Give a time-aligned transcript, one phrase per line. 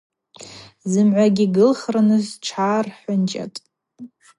[0.91, 3.59] Зымгӏвагьи гылхырныс тшгӏархӏвынчӏатӏ.